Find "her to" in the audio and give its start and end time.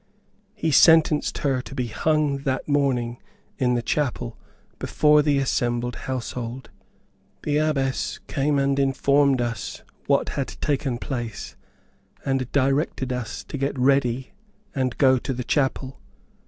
1.37-1.75